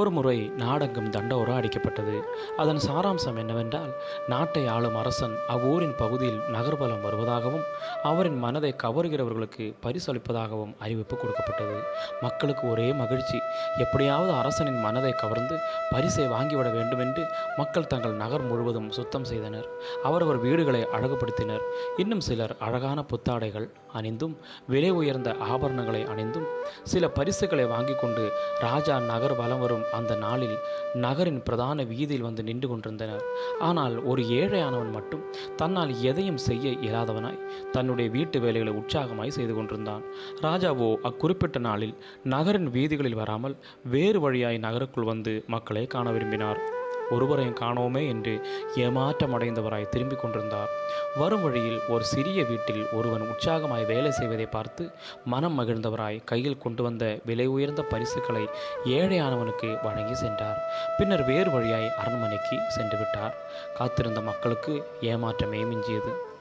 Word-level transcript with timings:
ஒரு 0.00 0.10
முறை 0.10 0.52
நாடெங்கும் 0.58 1.10
தண்டோரா 1.10 1.52
அடிக்கப்பட்டது. 1.58 2.16
அதன் 2.56 2.80
சாராம்சம் 2.88 3.38
என்னவென்றால் 3.38 3.92
நாட்டை 4.28 4.66
ஆளும் 4.66 4.96
அரசன் 4.96 5.34
அவ்வூரின் 5.48 5.94
பகுதியில் 5.96 6.40
நகர்வலம் 6.52 7.04
வருவதாகவும் 7.06 7.64
அவரின் 8.02 8.38
மனதை 8.38 8.74
கவருகிறவர்களுக்கு 8.82 9.66
பரிசளிப்பதாகவும் 9.84 10.74
அறிவிப்பு 10.78 11.16
கொடுக்கப்பட்டது. 11.16 11.78
மக்களுக்கு 12.20 12.70
ஒரே 12.70 12.92
மகிழ்ச்சி 12.92 13.38
எப்படியாவது 13.78 14.32
அரசனின் 14.32 14.80
மனதை 14.80 15.12
கவர்ந்து 15.12 15.56
பரிசை 15.90 16.26
வாங்கிவிட 16.26 16.68
வேண்டும் 16.72 17.02
என்று 17.06 17.24
மக்கள் 17.56 17.86
தங்கள் 17.86 18.20
நகர் 18.24 18.46
முழுவதும் 18.50 18.90
சுத்தம் 18.90 19.24
செய்தனர். 19.24 19.66
அவரவர் 20.02 20.38
வீடுகளை 20.38 20.82
அழகுபடுத்தினர். 20.98 21.66
இன்னும் 21.96 22.20
சிலர் 22.20 22.56
அழகான 22.58 23.04
புத்தாடைகள் 23.12 23.68
அணிந்தும் 23.94 24.36
விலை 24.66 24.90
உயர்ந்த 24.90 25.28
ஆபரணங்களை 25.50 26.04
அணிந்தும் 26.12 26.46
சில 26.82 27.08
பரிசுகளை 27.08 27.64
வாங்கி 27.64 27.94
கொண்டு 27.94 28.24
ராஜா 28.60 28.98
நகர் 29.12 29.36
வலம் 29.36 29.60
வரும் 29.60 29.84
அந்த 29.92 30.14
நாளில் 30.16 30.56
நகரின் 30.94 31.42
பிரதான 31.42 31.82
வீதியில் 31.82 32.22
வந்து 32.22 32.42
நின்று 32.42 32.68
கொண்டிருந்தனர். 32.68 33.22
ஆனால் 33.58 34.04
ஒரு 34.04 34.22
ஏழையானவன் 34.22 34.90
மட்டும் 34.90 35.24
தன்னால் 35.56 36.02
எதையும் 36.02 36.36
செய்ய 36.36 36.70
இயலாதவனாய் 36.70 37.42
தன்னுடைய 37.72 38.10
வீட்டு 38.10 38.40
வேலைகளை 38.40 38.72
உற்சாகமாய் 38.72 39.36
செய்து 39.38 39.54
கொண்டிருந்தான். 39.54 40.02
ராஜாவோ 40.40 40.96
அக்குறிப்பிட்ட 41.02 41.58
நாளில் 41.58 41.94
நகரின் 42.22 42.70
வீதிகளில் 42.70 43.14
வராமல் 43.14 43.56
வேறு 43.82 44.20
வழியாய் 44.20 44.58
நகருக்குள் 44.58 45.04
வந்து 45.04 45.44
மக்களை 45.46 45.86
காண 45.86 46.10
விரும்பினார். 46.10 46.84
ஒருவரையும் 47.10 47.58
காணோமே 47.60 48.08
என்று 48.08 48.48
ஏமாற்றம் 48.76 49.40
அடைந்தவராய் 49.40 49.88
திரும்பிக் 49.88 50.20
கொண்டிருந்தார். 50.22 50.68
வரும் 51.16 51.42
வழியில் 51.42 51.80
ஒரு 51.88 52.04
சிறிய 52.04 52.44
வீட்டில் 52.44 52.86
ஒருவன் 52.92 53.20
உற்சாகமாய் 53.20 53.86
வேலை 53.86 54.10
செய்வதை 54.10 54.46
பார்த்து 54.46 54.90
மனம் 55.24 55.60
மகிழ்ந்தவராய் 55.60 56.20
கையில் 56.24 56.58
கொண்டு 56.58 56.82
வந்த 56.82 57.18
விலை 57.24 57.46
உயர்ந்த 57.46 57.82
பரிசுகளை 57.82 58.48
ஏழையானவனுக்கு 58.84 59.84
வழங்கி 59.84 60.14
சென்றார். 60.14 60.58
பின்னர் 60.98 61.24
வேறு 61.24 61.50
வழியாய் 61.50 61.92
அரண்மனைக்கு 61.98 62.58
சென்று 62.68 62.98
விட்டார். 62.98 63.34
காத்திருந்த 63.74 64.20
மக்களுக்கு 64.20 64.84
ஏமாற்றமே 65.00 65.68
மிஞ்சியது. 65.68 66.34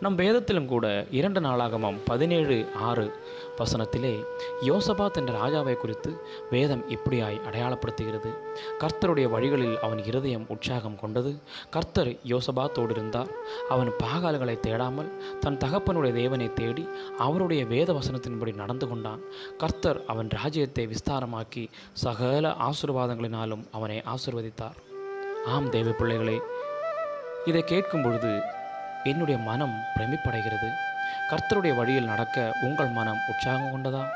நம் 0.00 0.14
வேதத்திலும் 0.14 0.66
கூட 0.66 1.06
இரண்டு 1.10 1.40
நாளாகமம் 1.40 1.98
பதினேழு 2.04 2.68
ஆறு 2.74 3.12
வசனத்திலே 3.56 4.24
யோசபாத் 4.62 5.12
என்ற 5.12 5.32
ராஜாவை 5.44 5.76
குறித்து 5.76 6.20
வேதம் 6.50 6.84
இப்படியாய் 6.88 7.40
அடையாளப்படுத்துகிறது. 7.50 8.30
கர்த்தருடைய 8.78 9.30
வழிகளில் 9.30 9.78
அவன் 9.80 10.04
இருதயம் 10.04 10.44
உற்சாகம் 10.48 11.00
கொண்டது. 11.00 11.42
கர்த்தர் 11.70 12.08
யோசபாத்தோடு 12.08 12.90
இருந்தார். 12.90 13.28
அவன் 13.68 13.92
பாகால்களை 14.02 14.58
தேடாமல் 14.66 15.10
தன் 15.40 15.56
தகப்பனுடைய 15.56 16.12
தேவனை 16.12 16.52
தேடி 16.52 16.88
அவருடைய 17.18 17.64
வேத 17.64 17.92
வசனத்தின்படி 17.92 18.54
நடந்து 18.54 18.88
கொண்டான். 18.88 19.20
கர்த்தர் 19.58 20.00
அவன் 20.06 20.28
ராஜ்யத்தை 20.28 20.86
விஸ்தாரமாக்கி 20.86 21.66
சகல 21.92 22.54
ஆசீர்வாதங்களினாலும் 22.68 23.64
அவனை 23.72 24.02
ஆசிர்வதித்தார். 24.14 24.78
ஆம் 25.46 25.70
தேவ 25.70 25.90
பிள்ளைகளே 25.90 26.40
இதை 27.44 27.62
கேட்கும் 27.62 28.02
பொழுது 28.02 28.40
என்னுடைய 29.04 29.40
மனம் 29.40 29.82
பிரமிப்படைகிறது. 29.96 30.72
கர்த்தருடைய 31.30 31.74
வழியில் 31.74 32.04
நடக்க 32.04 32.52
உங்கள் 32.62 32.88
மனம் 32.88 33.18
உற்சாகம் 33.28 33.72
கொண்டதா? 33.72 34.06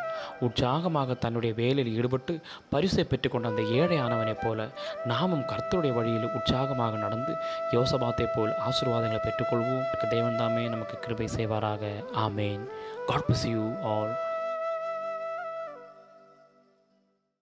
உற்சாகமாக 0.40 1.14
தன்னுடைய 1.14 1.54
வேலையில் 1.54 1.96
ஈடுபட்டு 1.96 2.40
பரிசை 2.68 3.06
பெற்றுக்கொண்ட 3.10 3.46
அந்த 3.46 3.62
ஏழையானவனைப் 3.62 4.40
போல 4.42 4.66
நாமும் 5.04 5.44
கர்த்தருடைய 5.46 5.92
வழியில் 5.92 6.32
உற்சாகமாக 6.34 6.96
நடந்து 6.96 7.34
யோசபாத்தை 7.72 8.26
போல் 8.34 8.54
ஆசீர்வாதங்களை 8.68 9.18
பெற்றுக்கொள்வோம். 9.26 10.08
தேவன் 10.08 10.36
தாமே 10.36 10.66
நமக்கு 10.66 10.98
கிருபை 10.98 11.28
செய்வாராக. 11.36 12.04
ஆமேன். 12.14 12.60
God 13.06 13.24
bless 13.32 13.48
you 13.48 13.72
all 13.82 14.16